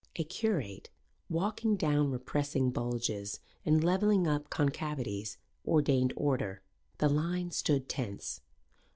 [0.15, 0.89] A curate,
[1.29, 6.63] walking down repressing bulges and levelling up concavities, ordained order.
[6.97, 8.41] The line stood tense.